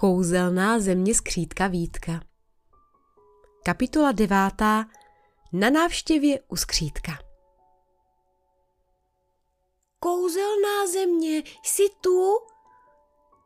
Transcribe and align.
Kouzelná 0.00 0.78
země 0.78 1.14
skřítka 1.14 1.66
Vítka 1.66 2.20
Kapitola 3.64 4.12
devátá 4.12 4.84
Na 5.52 5.70
návštěvě 5.70 6.40
u 6.48 6.56
skřítka 6.56 7.12
Kouzelná 9.98 10.86
země, 10.92 11.42
jsi 11.62 11.82
tu? 12.00 12.38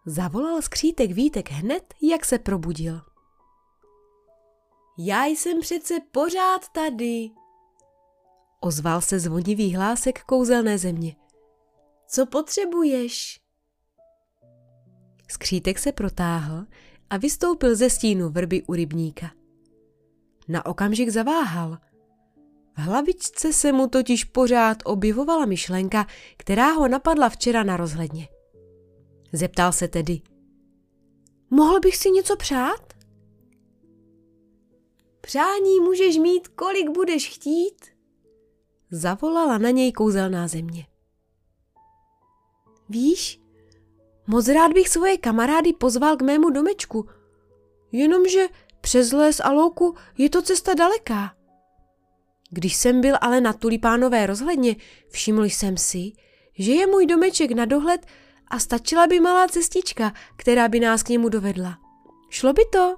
Zavolal 0.07 0.63
skřítek 0.63 1.11
Vítek 1.11 1.51
hned, 1.51 1.95
jak 2.03 2.25
se 2.25 2.39
probudil. 2.39 3.01
Já 4.99 5.25
jsem 5.25 5.61
přece 5.61 5.95
pořád 6.13 6.69
tady. 6.69 7.31
Ozval 8.61 9.01
se 9.01 9.21
zvonivý 9.21 9.75
hlásek 9.75 10.25
kouzelné 10.25 10.79
země. 10.79 11.17
Co 12.09 12.27
potřebuješ? 12.27 13.44
Skřítek 15.29 15.79
se 15.79 15.93
protáhl 15.93 16.67
a 17.11 17.17
vystoupil 17.17 17.77
ze 17.77 17.91
stínu 17.91 18.29
vrby 18.29 18.63
u 18.63 18.75
rybníka. 18.75 19.31
Na 20.49 20.67
okamžik 20.67 21.09
zaváhal. 21.09 21.79
V 22.77 22.79
hlavičce 22.79 23.53
se 23.53 23.73
mu 23.73 23.89
totiž 23.89 24.25
pořád 24.25 24.79
objevovala 24.85 25.47
myšlenka, 25.47 26.07
která 26.37 26.73
ho 26.73 26.89
napadla 26.89 27.29
včera 27.29 27.63
na 27.63 27.77
rozhledně. 27.77 28.29
Zeptal 29.33 29.73
se 29.73 29.89
tedy. 29.89 30.21
Mohl 31.51 31.81
bych 31.81 31.97
si 31.97 32.11
něco 32.11 32.37
přát? 32.37 32.95
Přání 35.21 35.81
můžeš 35.81 36.17
mít, 36.17 36.49
kolik 36.49 36.91
budeš 36.91 37.35
chtít. 37.35 37.87
Zavolala 38.91 39.59
na 39.59 39.71
něj 39.71 39.93
kouzelná 39.93 40.49
země. 40.49 40.87
Víš, 42.89 43.41
moc 44.27 44.49
rád 44.49 44.73
bych 44.73 44.89
svoje 44.89 45.19
kamarády 45.19 45.73
pozval 45.73 46.17
k 46.17 46.23
mému 46.23 46.51
domečku, 46.51 47.09
jenomže 47.93 48.47
přes 48.81 49.13
les 49.13 49.41
a 49.41 49.53
louku 49.53 49.95
je 50.19 50.31
to 50.31 50.43
cesta 50.43 50.75
daleká. 50.75 51.35
Když 52.51 52.77
jsem 52.77 53.01
byl 53.01 53.17
ale 53.21 53.41
na 53.41 53.53
tulipánové 53.53 54.27
rozhledně, 54.27 54.77
všiml 55.09 55.45
jsem 55.45 55.77
si, 55.77 56.13
že 56.59 56.73
je 56.73 56.87
můj 56.87 57.07
domeček 57.07 57.51
na 57.51 57.65
dohled 57.65 58.07
a 58.49 58.59
stačila 58.59 59.07
by 59.07 59.21
malá 59.21 59.49
cestička, 59.49 60.13
která 60.37 60.69
by 60.69 60.81
nás 60.81 61.03
k 61.03 61.09
němu 61.09 61.29
dovedla. 61.29 61.79
Šlo 62.31 62.53
by 62.53 62.63
to? 62.73 62.97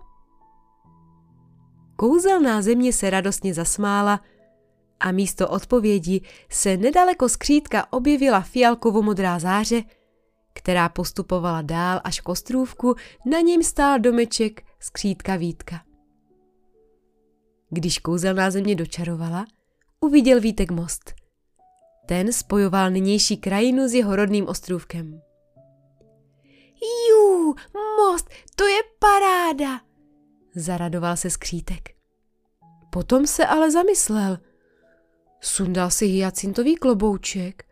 Kouzelná 1.96 2.62
země 2.62 2.92
se 2.92 3.10
radostně 3.10 3.54
zasmála 3.54 4.20
a 5.00 5.12
místo 5.12 5.48
odpovědi 5.48 6.20
se 6.50 6.76
nedaleko 6.76 7.28
skřítka 7.28 7.92
objevila 7.92 8.40
fialkovo-modrá 8.40 9.38
záře, 9.38 9.82
která 10.56 10.88
postupovala 10.88 11.62
dál 11.62 12.00
až 12.04 12.20
k 12.20 12.28
ostrůvku, 12.28 12.94
na 13.26 13.40
něm 13.40 13.62
stál 13.62 13.98
domeček 13.98 14.62
skřítka 14.80 15.36
Vítka. 15.36 15.80
Když 17.70 17.98
kouzelná 17.98 18.50
země 18.50 18.74
dočarovala, 18.74 19.46
uviděl 20.00 20.40
Vítek 20.40 20.70
most. 20.70 21.14
Ten 22.06 22.32
spojoval 22.32 22.90
nynější 22.90 23.36
krajinu 23.36 23.88
s 23.88 23.94
jeho 23.94 24.16
rodným 24.16 24.48
ostrůvkem. 24.48 25.20
Jú, 27.10 27.54
most, 27.96 28.28
to 28.56 28.64
je 28.64 28.80
paráda, 28.98 29.80
zaradoval 30.54 31.16
se 31.16 31.30
skřítek. 31.30 31.88
Potom 32.90 33.26
se 33.26 33.46
ale 33.46 33.70
zamyslel. 33.70 34.38
Sundal 35.40 35.90
si 35.90 36.06
hyacintový 36.06 36.76
klobouček 36.76 37.65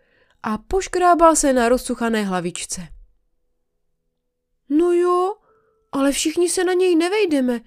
a 0.46 0.58
poškrábal 0.58 1.36
se 1.36 1.52
na 1.52 1.68
rozsuchané 1.68 2.22
hlavičce. 2.22 2.88
No 4.68 4.92
jo, 4.92 5.34
ale 5.92 6.12
všichni 6.12 6.48
se 6.48 6.64
na 6.64 6.72
něj 6.72 6.96
nevejdeme. 6.96 7.60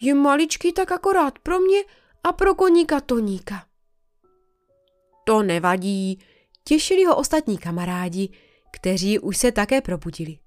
Je 0.00 0.14
maličký 0.14 0.72
tak 0.72 0.92
akorát 0.92 1.38
pro 1.38 1.58
mě 1.58 1.78
a 2.24 2.32
pro 2.32 2.54
koníka 2.54 3.00
Toníka. 3.00 3.66
To 5.24 5.42
nevadí, 5.42 6.24
těšili 6.64 7.04
ho 7.04 7.16
ostatní 7.16 7.58
kamarádi, 7.58 8.28
kteří 8.72 9.18
už 9.18 9.36
se 9.36 9.52
také 9.52 9.80
probudili. 9.80 10.38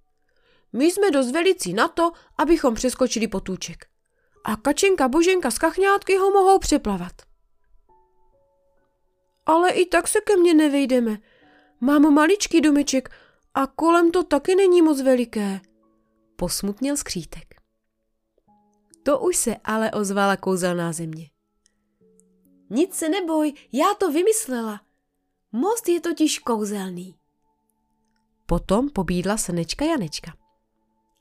My 0.74 0.86
jsme 0.86 1.12
dost 1.12 1.32
velicí 1.32 1.74
na 1.74 1.88
to, 1.88 2.12
abychom 2.38 2.76
přeskočili 2.76 3.28
potůček. 3.28 3.86
A 4.44 4.56
Kačenka 4.56 5.08
Boženka 5.08 5.52
z 5.52 5.58
kachňátky 5.58 6.18
ho 6.18 6.32
mohou 6.32 6.60
přeplavat. 6.60 7.14
Ale 9.46 9.72
i 9.72 9.86
tak 9.86 10.08
se 10.08 10.22
ke 10.22 10.38
mně 10.38 10.54
nevejdeme. 10.54 11.18
Mám 11.82 12.14
maličký 12.14 12.62
domeček 12.62 13.10
a 13.54 13.68
kolem 13.68 14.12
to 14.12 14.24
taky 14.24 14.56
není 14.56 14.82
moc 14.82 15.02
veliké. 15.02 15.62
Posmutnil 16.36 16.98
skřítek. 16.98 17.56
To 19.04 19.20
už 19.20 19.38
se 19.38 19.56
ale 19.64 19.92
ozvala 19.92 20.38
kouzelná 20.38 20.92
země. 20.92 21.30
Nic 22.70 22.94
se 22.96 23.10
neboj, 23.10 23.54
já 23.72 23.94
to 23.94 24.12
vymyslela. 24.12 24.82
Most 25.52 25.90
je 25.90 26.02
totiž 26.02 26.40
kouzelný. 26.40 27.16
Potom 28.46 28.90
pobídla 28.90 29.38
srnečka 29.38 29.86
Janečka. 29.86 30.38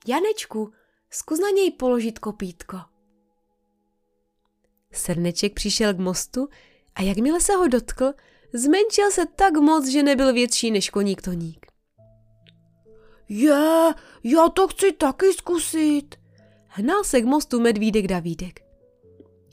Janečku, 0.07 0.73
zkus 1.11 1.41
na 1.41 1.51
něj 1.51 1.71
položit 1.71 2.19
kopítko. 2.19 2.79
Srneček 4.93 5.55
přišel 5.55 5.95
k 5.95 5.99
mostu 5.99 6.49
a 6.95 7.03
jakmile 7.03 7.41
se 7.41 7.53
ho 7.53 7.69
dotkl, 7.69 8.13
zmenšil 8.53 9.11
se 9.11 9.27
tak 9.27 9.57
moc, 9.57 9.87
že 9.87 10.03
nebyl 10.03 10.33
větší 10.33 10.71
než 10.71 10.91
koník 10.91 11.23
Toník. 11.23 11.67
Je, 13.29 13.95
já 14.25 14.49
to 14.49 14.69
chci 14.69 14.93
taky 14.93 15.33
zkusit. 15.33 16.15
Hnal 16.67 17.05
se 17.05 17.21
k 17.21 17.25
mostu 17.25 17.61
medvídek 17.61 18.07
Davídek. 18.07 18.61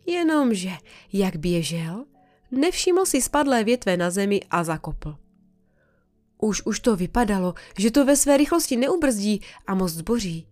Jenomže, 0.05 0.71
jak 1.13 1.35
běžel, 1.35 2.05
nevšiml 2.51 3.05
si 3.05 3.21
spadlé 3.21 3.63
větve 3.63 3.97
na 3.97 4.09
zemi 4.09 4.41
a 4.49 4.63
zakopl. 4.63 5.15
Už 6.41 6.61
už 6.65 6.79
to 6.79 6.95
vypadalo, 6.95 7.53
že 7.77 7.91
to 7.91 8.05
ve 8.05 8.15
své 8.15 8.37
rychlosti 8.37 8.77
neubrzdí 8.77 9.41
a 9.67 9.75
most 9.75 9.93
zboří. 9.93 10.47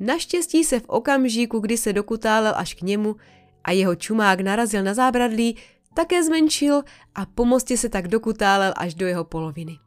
Naštěstí 0.00 0.64
se 0.64 0.80
v 0.80 0.88
okamžiku, 0.88 1.58
kdy 1.58 1.76
se 1.76 1.92
dokutálel 1.92 2.52
až 2.56 2.74
k 2.74 2.82
němu 2.82 3.16
a 3.64 3.70
jeho 3.70 3.94
čumák 3.94 4.40
narazil 4.40 4.82
na 4.82 4.94
zábradlí, 4.94 5.56
také 5.94 6.24
zmenšil 6.24 6.82
a 7.14 7.26
po 7.26 7.44
mostě 7.44 7.76
se 7.76 7.88
tak 7.88 8.08
dokutálel 8.08 8.72
až 8.76 8.94
do 8.94 9.06
jeho 9.06 9.24
poloviny. 9.24 9.78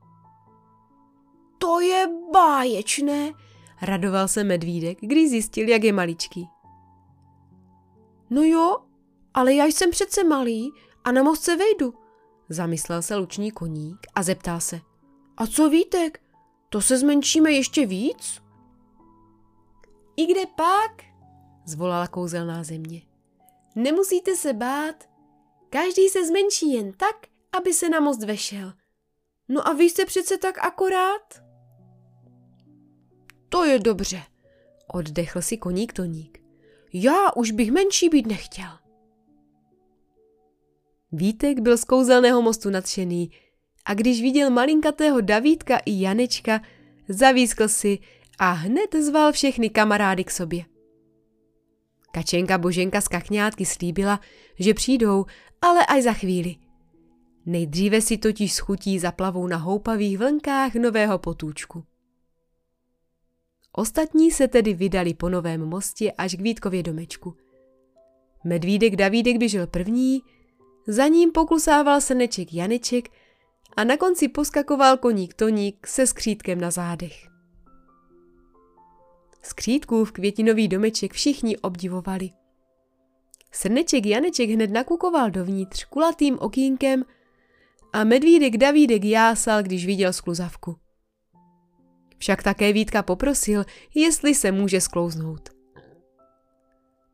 To 1.58 1.80
je 1.80 2.08
báječné, 2.34 3.32
radoval 3.82 4.28
se 4.28 4.44
medvídek, 4.44 4.98
když 5.02 5.30
zjistil, 5.30 5.70
jak 5.70 5.84
je 5.84 5.94
maličký. 5.94 6.50
No 8.30 8.42
jo, 8.42 8.78
ale 9.34 9.54
já 9.54 9.66
jsem 9.66 9.92
přece 9.92 10.24
malý 10.24 10.72
a 11.04 11.12
na 11.12 11.24
most 11.24 11.44
se 11.44 11.56
vejdu, 11.56 11.94
zamyslel 12.50 13.02
se 13.02 13.16
luční 13.16 13.52
koník 13.52 13.98
a 14.16 14.24
zeptal 14.24 14.60
se. 14.60 14.82
A 15.38 15.48
co 15.48 15.70
Vítek? 15.70 16.20
To 16.70 16.82
se 16.82 16.98
zmenšíme 16.98 17.52
ještě 17.52 17.86
víc? 17.86 18.42
I 20.18 20.26
kde 20.26 20.46
pak? 20.46 21.04
zvolala 21.66 22.08
kouzelná 22.08 22.64
země. 22.64 23.02
Nemusíte 23.76 24.36
se 24.36 24.54
bát, 24.54 25.10
každý 25.74 26.10
se 26.10 26.26
zmenší 26.26 26.74
jen 26.74 26.92
tak, 26.92 27.16
aby 27.58 27.74
se 27.74 27.90
na 27.90 28.00
most 28.00 28.24
vešel. 28.24 28.74
No 29.50 29.68
a 29.68 29.74
vy 29.74 29.84
jste 29.84 30.06
přece 30.06 30.38
tak 30.38 30.66
akorát? 30.66 31.44
To 33.50 33.66
je 33.66 33.80
dobře, 33.80 34.22
oddechl 34.88 35.42
si 35.42 35.58
koník 35.58 35.94
Toník. 35.94 36.40
Já 36.94 37.32
už 37.36 37.52
bych 37.52 37.72
menší 37.72 38.10
být 38.10 38.28
nechtěl. 38.28 38.70
Vítek 41.12 41.60
byl 41.60 41.78
z 41.78 41.84
kouzelného 41.84 42.42
mostu 42.42 42.70
nadšený 42.70 43.32
a 43.86 43.94
když 43.94 44.22
viděl 44.22 44.50
malinkatého 44.50 45.22
Davídka 45.22 45.78
i 45.78 46.02
Janečka, 46.02 46.62
zavískl 47.10 47.68
si 47.68 48.00
a 48.40 48.52
hned 48.52 48.96
zval 48.96 49.32
všechny 49.32 49.70
kamarády 49.70 50.24
k 50.24 50.32
sobě. 50.32 50.73
Kačenka 52.16 52.58
Boženka 52.58 53.02
z 53.02 53.08
kachňátky 53.08 53.66
slíbila, 53.66 54.20
že 54.60 54.74
přijdou, 54.74 55.26
ale 55.62 55.86
až 55.86 56.04
za 56.04 56.14
chvíli. 56.14 56.56
Nejdříve 57.46 58.02
si 58.02 58.18
totiž 58.18 58.54
schutí 58.54 59.00
zaplavou 59.00 59.48
na 59.48 59.58
houpavých 59.58 60.18
vlnkách 60.18 60.76
nového 60.76 61.20
potůčku. 61.20 61.84
Ostatní 63.72 64.32
se 64.32 64.48
tedy 64.48 64.74
vydali 64.74 65.14
po 65.14 65.30
novém 65.30 65.66
mostě 65.66 66.12
až 66.12 66.36
k 66.36 66.42
Vítkově 66.42 66.84
domečku. 66.84 67.36
Medvídek 68.44 68.96
Davídek 68.96 69.38
běžel 69.38 69.68
první, 69.68 70.22
za 70.88 71.08
ním 71.08 71.32
poklusával 71.32 72.02
srneček 72.02 72.54
Janeček 72.54 73.10
a 73.78 73.84
na 73.84 73.98
konci 73.98 74.28
poskakoval 74.28 74.98
koník 74.98 75.34
Toník 75.34 75.88
se 75.88 76.08
skřítkem 76.08 76.62
na 76.62 76.72
zádech. 76.72 77.33
Skřítkův 79.46 80.12
květinový 80.12 80.68
domeček 80.68 81.14
všichni 81.14 81.58
obdivovali. 81.58 82.30
Srneček 83.52 84.06
Janeček 84.06 84.50
hned 84.50 84.72
nakukoval 84.72 85.32
dovnitř 85.32 85.86
kulatým 85.86 86.38
okýnkem 86.40 87.04
a 87.94 88.04
medvídek 88.04 88.58
Davídek 88.58 89.06
jásal, 89.06 89.64
když 89.64 89.86
viděl 89.86 90.14
skluzavku. 90.14 90.76
Však 92.18 92.44
také 92.44 92.74
Vítka 92.74 93.04
poprosil, 93.04 93.66
jestli 93.96 94.36
se 94.36 94.52
může 94.52 94.82
sklouznout. 94.82 95.50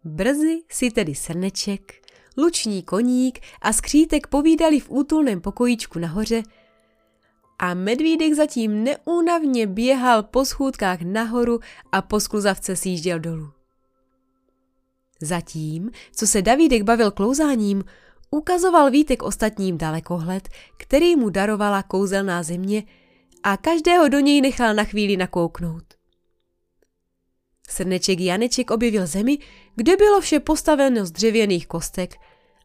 Brzy 0.03 0.61
si 0.71 0.91
tedy 0.91 1.15
srneček, 1.15 2.07
luční 2.37 2.83
koník 2.83 3.39
a 3.61 3.73
skřítek 3.73 4.27
povídali 4.27 4.79
v 4.79 4.91
útulném 4.91 5.41
pokojíčku 5.41 5.99
nahoře 5.99 6.43
a 7.59 7.73
medvídek 7.73 8.33
zatím 8.33 8.83
neúnavně 8.83 9.67
běhal 9.67 10.23
po 10.23 10.45
schůdkách 10.45 11.01
nahoru 11.01 11.59
a 11.91 12.01
po 12.01 12.19
skluzavce 12.19 12.75
sjížděl 12.75 13.19
dolů. 13.19 13.51
Zatím, 15.21 15.91
co 16.11 16.27
se 16.27 16.41
Davídek 16.41 16.83
bavil 16.83 17.11
klouzáním, 17.11 17.83
ukazoval 18.31 18.91
Vítek 18.91 19.23
ostatním 19.23 19.77
dalekohled, 19.77 20.49
který 20.77 21.15
mu 21.15 21.29
darovala 21.29 21.83
kouzelná 21.83 22.43
země 22.43 22.83
a 23.43 23.57
každého 23.57 24.07
do 24.07 24.19
něj 24.19 24.41
nechal 24.41 24.73
na 24.73 24.83
chvíli 24.83 25.17
nakouknout. 25.17 25.83
Srneček 27.69 28.19
Janeček 28.19 28.71
objevil 28.71 29.07
zemi, 29.07 29.37
kde 29.75 29.97
bylo 29.97 30.21
vše 30.21 30.39
postaveno 30.39 31.05
z 31.05 31.11
dřevěných 31.11 31.67
kostek 31.67 32.15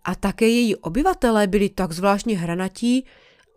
a 0.05 0.15
také 0.15 0.49
její 0.49 0.77
obyvatelé 0.77 1.47
byli 1.47 1.69
tak 1.69 1.93
zvláštně 1.93 2.39
hranatí 2.39 3.05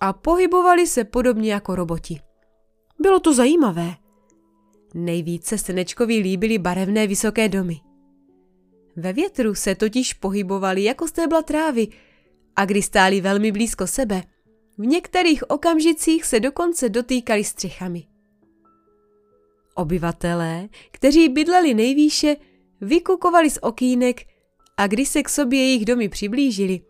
a 0.01 0.13
pohybovali 0.13 0.87
se 0.87 1.03
podobně 1.03 1.53
jako 1.53 1.75
roboti. 1.75 2.19
Bylo 2.99 3.19
to 3.19 3.33
zajímavé. 3.33 3.95
Nejvíce 4.93 5.57
Srnečkovi 5.57 6.17
líbily 6.17 6.57
barevné 6.57 7.07
vysoké 7.07 7.49
domy. 7.49 7.79
Ve 8.95 9.13
větru 9.13 9.55
se 9.55 9.75
totiž 9.75 10.13
pohybovali 10.13 10.83
jako 10.83 11.07
stébla 11.07 11.41
trávy 11.41 11.87
a 12.55 12.65
když 12.65 12.85
stáli 12.85 13.21
velmi 13.21 13.51
blízko 13.51 13.87
sebe, 13.87 14.23
v 14.77 14.85
některých 14.85 15.49
okamžicích 15.49 16.25
se 16.25 16.39
dokonce 16.39 16.89
dotýkali 16.89 17.43
střechami. 17.43 18.07
Obyvatelé, 19.75 20.69
kteří 20.91 21.29
bydleli 21.29 21.73
nejvýše, 21.73 22.35
vykukovali 22.81 23.49
z 23.49 23.59
okýnek 23.61 24.21
a 24.77 24.87
když 24.87 25.09
se 25.09 25.23
k 25.23 25.29
sobě 25.29 25.59
jejich 25.59 25.85
domy 25.85 26.09
přiblížili, 26.09 26.81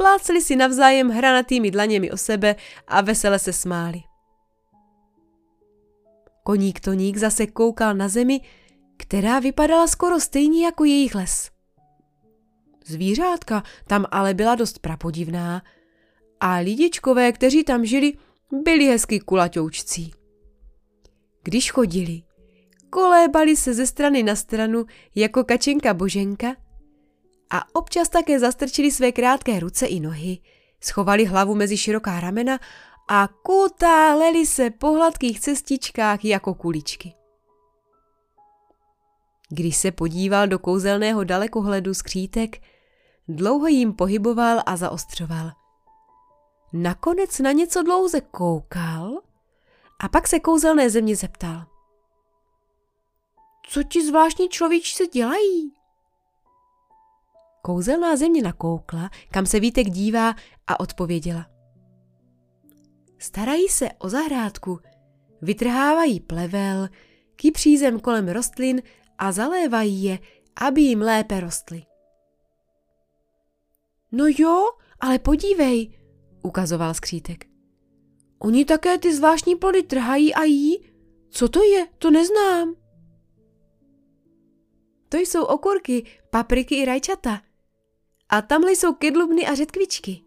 pláceli 0.00 0.40
si 0.40 0.56
navzájem 0.56 1.08
hranatými 1.08 1.70
dlaněmi 1.70 2.10
o 2.10 2.16
sebe 2.16 2.56
a 2.88 3.00
vesele 3.00 3.38
se 3.38 3.52
smáli. 3.52 4.00
Koník 6.42 6.80
Toník 6.80 7.16
zase 7.16 7.46
koukal 7.46 7.94
na 7.94 8.08
zemi, 8.08 8.40
která 8.96 9.38
vypadala 9.38 9.86
skoro 9.86 10.20
stejně 10.20 10.64
jako 10.64 10.84
jejich 10.84 11.14
les. 11.14 11.50
Zvířátka 12.86 13.62
tam 13.86 14.06
ale 14.10 14.34
byla 14.34 14.54
dost 14.54 14.78
prapodivná 14.78 15.62
a 16.40 16.54
lidičkové, 16.56 17.32
kteří 17.32 17.64
tam 17.64 17.84
žili, 17.84 18.12
byli 18.64 18.84
hezky 18.84 19.20
kulaťoučcí. 19.20 20.12
Když 21.42 21.72
chodili, 21.72 22.22
kolébali 22.90 23.56
se 23.56 23.74
ze 23.74 23.86
strany 23.86 24.22
na 24.22 24.36
stranu 24.36 24.84
jako 25.14 25.44
kačenka 25.44 25.94
boženka 25.94 26.56
a 27.50 27.74
občas 27.74 28.08
také 28.08 28.40
zastrčili 28.40 28.90
své 28.90 29.12
krátké 29.12 29.60
ruce 29.60 29.86
i 29.86 30.00
nohy, 30.00 30.38
schovali 30.80 31.24
hlavu 31.24 31.54
mezi 31.54 31.76
široká 31.76 32.20
ramena 32.20 32.58
a 33.08 33.28
kutáleli 33.42 34.46
se 34.46 34.70
po 34.70 34.92
hladkých 34.92 35.40
cestičkách 35.40 36.24
jako 36.24 36.54
kuličky. 36.54 37.14
Když 39.48 39.76
se 39.76 39.92
podíval 39.92 40.46
do 40.46 40.58
kouzelného 40.58 41.24
dalekohledu 41.24 41.94
skřítek, 41.94 42.62
dlouho 43.28 43.66
jim 43.66 43.92
pohyboval 43.92 44.62
a 44.66 44.76
zaostřoval. 44.76 45.50
Nakonec 46.72 47.38
na 47.38 47.52
něco 47.52 47.82
dlouze 47.82 48.20
koukal 48.20 49.20
a 49.98 50.08
pak 50.08 50.28
se 50.28 50.40
kouzelné 50.40 50.90
země 50.90 51.16
zeptal. 51.16 51.64
Co 53.68 53.82
ti 53.82 54.06
zvláštní 54.06 54.48
človíčci 54.48 55.06
dělají? 55.06 55.79
Kouzelná 57.62 58.16
země 58.16 58.42
nakoukla, 58.42 59.10
kam 59.30 59.46
se 59.46 59.60
Vítek 59.60 59.90
dívá 59.90 60.34
a 60.66 60.80
odpověděla. 60.80 61.46
Starají 63.18 63.68
se 63.68 63.88
o 63.98 64.08
zahrádku, 64.08 64.80
vytrhávají 65.42 66.20
plevel, 66.20 66.88
kypří 67.36 67.78
zem 67.78 68.00
kolem 68.00 68.28
rostlin 68.28 68.82
a 69.18 69.32
zalévají 69.32 70.02
je, 70.02 70.18
aby 70.60 70.80
jim 70.80 71.00
lépe 71.00 71.40
rostly. 71.40 71.82
No 74.12 74.24
jo, 74.38 74.68
ale 75.00 75.18
podívej, 75.18 75.98
ukazoval 76.42 76.94
skřítek. 76.94 77.46
Oni 78.38 78.64
také 78.64 78.98
ty 78.98 79.14
zvláštní 79.14 79.56
plody 79.56 79.82
trhají 79.82 80.34
a 80.34 80.44
jí? 80.44 80.92
Co 81.30 81.48
to 81.48 81.62
je? 81.62 81.86
To 81.98 82.10
neznám. 82.10 82.74
To 85.08 85.16
jsou 85.16 85.44
okurky, 85.44 86.06
papriky 86.30 86.74
i 86.74 86.84
rajčata. 86.84 87.42
A 88.30 88.42
tamhle 88.42 88.72
jsou 88.72 88.94
kedlubny 88.94 89.46
a 89.46 89.54
řetkvičky. 89.54 90.20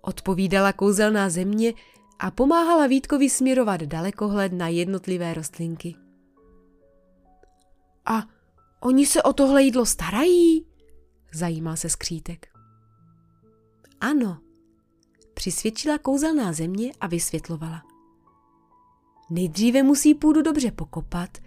Odpovídala 0.00 0.72
kouzelná 0.72 1.30
země 1.30 1.74
a 2.18 2.30
pomáhala 2.30 2.86
Vítkovi 2.86 3.30
směrovat 3.30 3.80
dalekohled 3.80 4.52
na 4.52 4.68
jednotlivé 4.68 5.34
rostlinky. 5.34 5.94
A 8.06 8.22
oni 8.80 9.06
se 9.06 9.22
o 9.22 9.32
tohle 9.32 9.62
jídlo 9.62 9.86
starají? 9.86 10.66
Zajímal 11.34 11.76
se 11.76 11.88
skřítek. 11.88 12.46
Ano, 14.00 14.38
přisvědčila 15.34 15.98
kouzelná 15.98 16.52
země 16.52 16.92
a 17.00 17.06
vysvětlovala. 17.06 17.82
Nejdříve 19.30 19.82
musí 19.82 20.14
půdu 20.14 20.42
dobře 20.42 20.70
pokopat, 20.70 21.38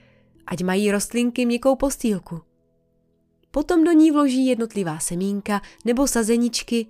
ať 0.45 0.63
mají 0.63 0.91
rostlinky 0.91 1.45
měkkou 1.45 1.75
postýlku. 1.75 2.41
Potom 3.51 3.83
do 3.83 3.91
ní 3.91 4.11
vloží 4.11 4.45
jednotlivá 4.47 4.99
semínka 4.99 5.61
nebo 5.85 6.07
sazeničky, 6.07 6.87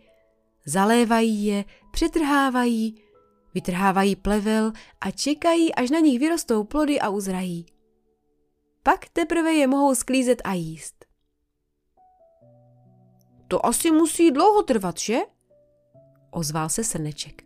zalévají 0.65 1.45
je, 1.45 1.65
přetrhávají, 1.91 3.01
vytrhávají 3.53 4.15
plevel 4.15 4.71
a 5.01 5.11
čekají, 5.11 5.75
až 5.75 5.89
na 5.89 5.99
nich 5.99 6.19
vyrostou 6.19 6.63
plody 6.63 6.99
a 6.99 7.09
uzrají. 7.09 7.65
Pak 8.83 9.09
teprve 9.09 9.53
je 9.53 9.67
mohou 9.67 9.95
sklízet 9.95 10.41
a 10.43 10.53
jíst. 10.53 11.05
To 13.47 13.65
asi 13.65 13.91
musí 13.91 14.31
dlouho 14.31 14.63
trvat, 14.63 14.99
že? 14.99 15.17
ozval 16.31 16.69
se 16.69 16.83
srneček. 16.83 17.43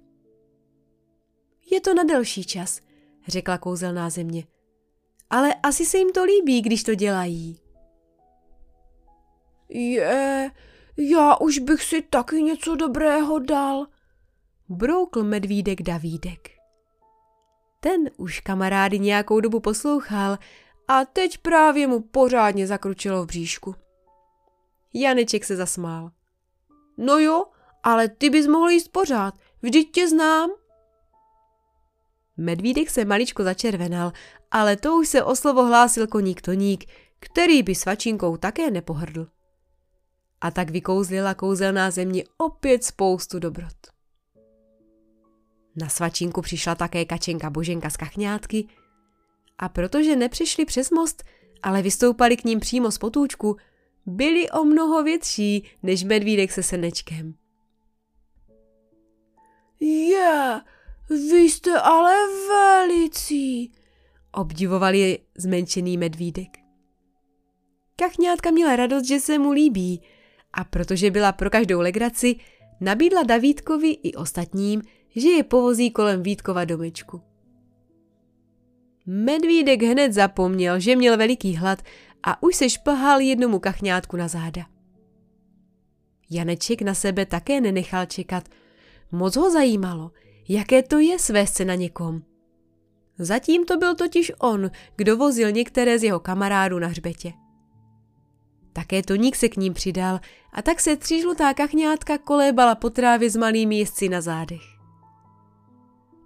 Je 1.71 1.81
to 1.81 1.93
na 1.93 2.03
delší 2.03 2.43
čas, 2.43 2.81
řekla 3.27 3.57
kouzelná 3.57 4.09
země. 4.09 4.47
Ale 5.29 5.55
asi 5.63 5.85
se 5.85 5.97
jim 5.97 6.11
to 6.11 6.23
líbí, 6.23 6.61
když 6.61 6.83
to 6.83 6.95
dělají. 6.95 7.64
Je, 9.69 10.51
já 10.97 11.35
už 11.35 11.59
bych 11.59 11.83
si 11.83 12.01
taky 12.01 12.43
něco 12.43 12.75
dobrého 12.75 13.39
dal, 13.39 13.85
broukl 14.69 15.23
medvídek 15.23 15.81
Davídek. 15.81 16.49
Ten 17.79 18.09
už 18.17 18.39
kamarády 18.39 18.99
nějakou 18.99 19.39
dobu 19.39 19.59
poslouchal 19.59 20.37
a 20.87 21.05
teď 21.05 21.37
právě 21.37 21.87
mu 21.87 22.01
pořádně 22.01 22.67
zakručilo 22.67 23.23
v 23.23 23.27
bříšku. 23.27 23.75
Janeček 24.93 25.45
se 25.45 25.55
zasmál. 25.55 26.11
No 26.97 27.19
jo, 27.19 27.45
ale 27.83 28.09
ty 28.09 28.29
bys 28.29 28.47
mohl 28.47 28.69
jíst 28.69 28.87
pořád, 28.87 29.33
vždyť 29.61 29.91
tě 29.91 30.07
znám. 30.09 30.49
Medvídek 32.37 32.89
se 32.89 33.05
maličko 33.05 33.43
začervenal, 33.43 34.11
ale 34.51 34.75
to 34.77 34.95
už 34.95 35.07
se 35.07 35.23
o 35.23 35.35
slovo 35.35 35.65
hlásil 35.65 36.07
koník 36.07 36.41
Toník, 36.41 36.85
který 37.19 37.63
by 37.63 37.75
svačinkou 37.75 38.37
také 38.37 38.71
nepohrdl. 38.71 39.27
A 40.41 40.51
tak 40.51 40.69
vykouzlila 40.69 41.33
kouzelná 41.33 41.91
země 41.91 42.23
opět 42.37 42.83
spoustu 42.83 43.39
dobrot. 43.39 43.95
Na 45.75 45.89
svačinku 45.89 46.41
přišla 46.41 46.75
také 46.75 47.05
kačenka 47.05 47.49
Boženka 47.49 47.89
z 47.89 47.97
kachňátky 47.97 48.67
a 49.57 49.69
protože 49.69 50.15
nepřišli 50.15 50.65
přes 50.65 50.91
most, 50.91 51.23
ale 51.63 51.81
vystoupali 51.81 52.37
k 52.37 52.43
ním 52.43 52.59
přímo 52.59 52.91
z 52.91 52.97
potůčku, 52.97 53.57
byli 54.05 54.49
o 54.49 54.63
mnoho 54.63 55.03
větší 55.03 55.69
než 55.83 56.03
medvídek 56.03 56.51
se 56.51 56.63
senečkem. 56.63 57.33
Je, 59.79 60.61
vy 61.09 61.37
jste 61.37 61.79
ale 61.79 62.15
velicí, 62.47 63.71
obdivoval 64.31 64.93
je 64.93 65.17
zmenšený 65.37 65.97
medvídek. 65.97 66.57
Kachňátka 67.95 68.51
měla 68.51 68.75
radost, 68.75 69.05
že 69.05 69.19
se 69.19 69.39
mu 69.39 69.51
líbí 69.51 70.01
a 70.55 70.63
protože 70.63 71.11
byla 71.11 71.31
pro 71.31 71.49
každou 71.49 71.79
legraci, 71.79 72.35
nabídla 72.81 73.23
Davídkovi 73.23 73.91
i 73.91 74.13
ostatním, 74.13 74.81
že 75.15 75.29
je 75.29 75.43
povozí 75.43 75.91
kolem 75.91 76.23
Vítkova 76.23 76.65
domečku. 76.65 77.21
Medvídek 79.05 79.83
hned 79.83 80.13
zapomněl, 80.13 80.79
že 80.79 80.95
měl 80.95 81.17
veliký 81.17 81.55
hlad 81.55 81.81
a 82.23 82.43
už 82.43 82.55
se 82.55 82.69
šplhal 82.69 83.19
jednomu 83.19 83.59
kachňátku 83.59 84.17
na 84.17 84.27
záda. 84.27 84.65
Janeček 86.29 86.81
na 86.81 86.93
sebe 86.93 87.25
také 87.25 87.61
nenechal 87.61 88.05
čekat– 88.05 88.49
Moc 89.11 89.35
ho 89.35 89.51
zajímalo, 89.51 90.11
jaké 90.47 90.83
to 90.83 90.99
je 90.99 91.19
svést 91.19 91.55
se 91.55 91.65
na 91.65 91.75
někom. 91.75 92.21
Zatím 93.19 93.65
to 93.65 93.77
byl 93.77 93.95
totiž 93.95 94.31
on, 94.39 94.71
kdo 94.95 95.17
vozil 95.17 95.51
některé 95.51 95.99
z 95.99 96.03
jeho 96.03 96.19
kamarádů 96.19 96.79
na 96.79 96.87
hřbetě. 96.87 97.33
Také 98.75 99.03
Toník 99.03 99.35
se 99.35 99.49
k 99.49 99.57
ním 99.57 99.73
přidal 99.73 100.19
a 100.53 100.61
tak 100.61 100.79
se 100.79 100.95
třížlutá 100.95 101.53
kachňátka 101.53 102.17
kolébala 102.17 102.75
po 102.75 102.89
trávě 102.89 103.29
s 103.29 103.35
malými 103.35 103.79
jezdci 103.79 104.09
na 104.09 104.21
zádech. 104.21 104.61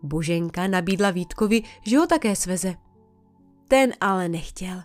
Boženka 0.03 0.67
nabídla 0.67 1.11
Vítkovi, 1.11 1.63
že 1.81 1.97
ho 1.97 2.07
také 2.07 2.35
sveze. 2.35 2.75
Ten 3.67 3.93
ale 4.01 4.29
nechtěl. 4.29 4.81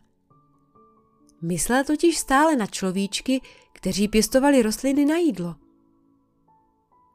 Myslel 1.43 1.85
totiž 1.85 2.19
stále 2.19 2.57
na 2.57 2.67
človíčky, 2.67 3.41
kteří 3.73 4.09
pěstovali 4.09 4.63
rostliny 4.63 5.05
na 5.05 5.17
jídlo. 5.17 5.55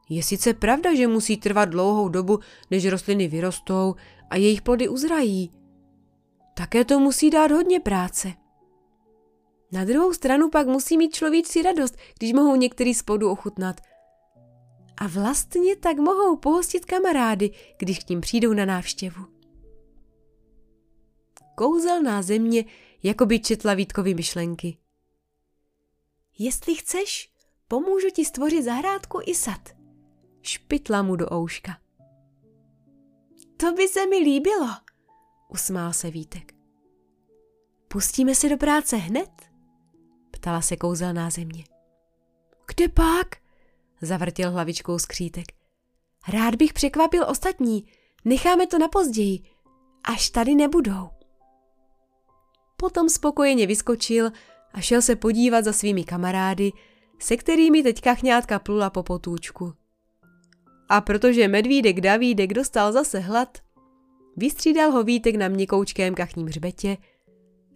Je 0.08 0.22
sice 0.22 0.54
pravda, 0.54 0.94
že 0.94 1.06
musí 1.06 1.36
trvat 1.36 1.64
dlouhou 1.64 2.08
dobu, 2.08 2.38
než 2.70 2.86
rostliny 2.86 3.28
vyrostou 3.28 3.94
a 4.30 4.36
jejich 4.36 4.62
plody 4.62 4.88
uzrají. 4.88 5.50
Také 6.54 6.84
to 6.84 6.98
musí 6.98 7.30
dát 7.30 7.50
hodně 7.50 7.80
práce. 7.80 8.32
Na 9.72 9.84
druhou 9.84 10.12
stranu 10.12 10.50
pak 10.50 10.66
musí 10.66 10.96
mít 10.96 11.14
človíčci 11.14 11.62
radost, 11.62 11.96
když 12.18 12.32
mohou 12.32 12.56
některý 12.56 12.94
z 12.94 13.02
plodů 13.02 13.30
ochutnat. 13.30 13.80
A 14.96 15.06
vlastně 15.06 15.76
tak 15.76 15.98
mohou 15.98 16.36
pohostit 16.36 16.84
kamarády, 16.84 17.50
když 17.78 17.98
k 17.98 18.08
ním 18.08 18.20
přijdou 18.20 18.52
na 18.52 18.64
návštěvu. 18.64 19.26
Kouzelná 21.54 22.22
země 22.22 22.64
jako 23.02 23.26
by 23.26 23.40
četla 23.40 23.74
Vítkovi 23.74 24.14
myšlenky. 24.14 24.76
Jestli 26.38 26.74
chceš, 26.74 27.32
pomůžu 27.68 28.10
ti 28.10 28.24
stvořit 28.24 28.64
zahrádku 28.64 29.20
i 29.26 29.34
sad. 29.34 29.60
Špitla 30.42 31.02
mu 31.02 31.16
do 31.16 31.26
ouška. 31.34 31.78
To 33.56 33.72
by 33.72 33.88
se 33.88 34.06
mi 34.06 34.16
líbilo, 34.16 34.68
usmál 35.48 35.92
se 35.92 36.10
Vítek. 36.10 36.54
Pustíme 37.88 38.34
se 38.34 38.48
do 38.48 38.56
práce 38.56 38.96
hned? 38.96 39.49
Ptala 40.40 40.60
se 40.60 40.76
kouzelná 40.76 41.30
země. 41.30 41.64
Kde 42.74 42.88
pak? 42.88 43.26
Zavrtěl 44.02 44.50
hlavičkou 44.50 44.98
skřítek. 44.98 45.46
Rád 46.28 46.54
bych 46.54 46.72
překvapil 46.72 47.26
ostatní, 47.28 47.86
necháme 48.24 48.66
to 48.66 48.78
na 48.78 48.88
později, 48.88 49.40
až 50.04 50.30
tady 50.30 50.54
nebudou. 50.54 51.10
Potom 52.76 53.08
spokojeně 53.08 53.66
vyskočil 53.66 54.30
a 54.72 54.80
šel 54.80 55.02
se 55.02 55.16
podívat 55.16 55.64
za 55.64 55.72
svými 55.72 56.04
kamarády, 56.04 56.72
se 57.18 57.36
kterými 57.36 57.82
teď 57.82 58.00
kachňátka 58.00 58.58
plula 58.58 58.90
po 58.90 59.02
potůčku. 59.02 59.72
A 60.88 61.00
protože 61.00 61.48
medvídek 61.48 62.00
Davídek 62.00 62.54
dostal 62.54 62.92
zase 62.92 63.18
hlad, 63.18 63.58
vystřídal 64.36 64.90
ho 64.90 65.04
Vítek 65.04 65.36
na 65.36 65.48
měkoučkém 65.48 66.14
kachním 66.14 66.46
hřbetě 66.46 66.96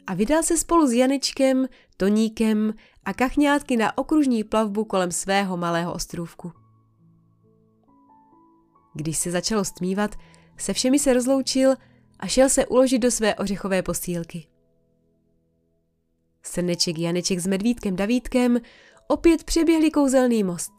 a 0.07 0.15
vydal 0.15 0.43
se 0.43 0.59
spolu 0.59 0.87
s 0.87 0.93
Janečkem, 0.93 1.67
Toníkem 1.97 2.75
a 3.05 3.15
kachňátky 3.15 3.77
na 3.77 3.99
okružní 3.99 4.45
plavbu 4.45 4.85
kolem 4.85 5.13
svého 5.13 5.57
malého 5.57 5.93
ostrůvku. 5.93 6.53
Když 8.95 9.19
se 9.19 9.31
začalo 9.31 9.65
stmívat, 9.65 10.15
se 10.57 10.73
všemi 10.73 10.99
se 10.99 11.15
rozloučil 11.15 11.75
a 12.21 12.27
šel 12.27 12.49
se 12.49 12.67
uložit 12.67 12.99
do 12.99 13.11
své 13.11 13.35
ořechové 13.35 13.83
postýlky. 13.83 14.47
Srneček 16.43 16.99
Janeček 16.99 17.39
s 17.39 17.47
medvídkem 17.47 17.97
Davídkem 17.97 18.59
opět 19.09 19.45
přeběhli 19.45 19.91
kouzelný 19.91 20.45
most. 20.45 20.73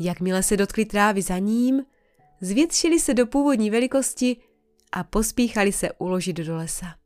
Jakmile 0.00 0.42
se 0.42 0.56
dotkli 0.56 0.84
trávy 0.84 1.22
za 1.22 1.38
ním, 1.38 1.82
zvětšili 2.40 3.00
se 3.00 3.14
do 3.14 3.26
původní 3.26 3.70
velikosti 3.70 4.36
a 4.92 5.04
pospíchali 5.04 5.72
se 5.72 5.92
uložit 5.92 6.36
do 6.36 6.56
lesa. 6.56 7.01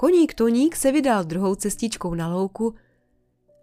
Koník 0.00 0.34
Toník 0.34 0.76
se 0.76 0.92
vydal 0.92 1.24
druhou 1.24 1.54
cestičkou 1.54 2.14
na 2.14 2.34
louku 2.34 2.74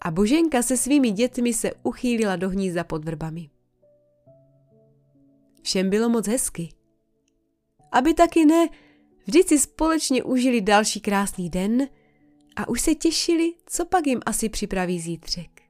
a 0.01 0.11
Boženka 0.11 0.61
se 0.61 0.77
svými 0.77 1.11
dětmi 1.11 1.53
se 1.53 1.71
uchýlila 1.83 2.35
do 2.35 2.49
hnízda 2.49 2.83
pod 2.83 3.05
vrbami. 3.05 3.49
Všem 5.61 5.89
bylo 5.89 6.09
moc 6.09 6.27
hezky. 6.27 6.69
Aby 7.91 8.13
taky 8.13 8.45
ne, 8.45 8.69
vždy 9.25 9.43
si 9.43 9.59
společně 9.59 10.23
užili 10.23 10.61
další 10.61 11.01
krásný 11.01 11.49
den 11.49 11.87
a 12.55 12.69
už 12.69 12.81
se 12.81 12.95
těšili, 12.95 13.53
co 13.65 13.85
pak 13.85 14.07
jim 14.07 14.19
asi 14.25 14.49
připraví 14.49 14.99
zítřek. 14.99 15.61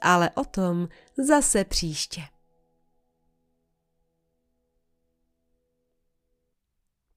Ale 0.00 0.30
o 0.30 0.44
tom 0.44 0.88
zase 1.18 1.64
příště. 1.64 2.22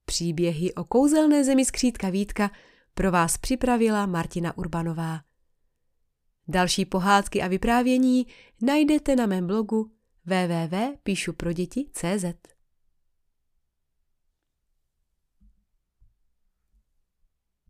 Příběhy 0.10 0.74
o 0.74 0.84
kouzelné 0.84 1.44
zemi 1.44 1.66
skřítka 1.66 2.10
Vítka 2.10 2.52
pro 2.94 3.12
vás 3.12 3.38
připravila 3.38 4.06
Martina 4.06 4.58
Urbanová. 4.58 5.22
Další 6.48 6.86
pohádky 6.86 7.42
a 7.42 7.48
vyprávění 7.48 8.28
najdete 8.62 9.16
na 9.16 9.26
mém 9.26 9.48
blogu 9.48 9.92
www.píšuproděti.cz. 10.26 12.26